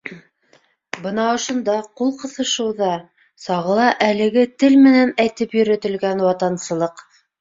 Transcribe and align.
Бына 1.01 1.25
ошонда, 1.33 1.75
ҡул 1.99 2.09
ҡыҫышыуҙа, 2.21 2.89
сағыла 3.43 3.91
әлеге 4.07 4.47
тел 4.65 4.79
менән 4.87 5.15
әйтеп 5.27 5.55
йөрөтөлгән 5.61 6.25
ватансылыҡ. 6.31 7.05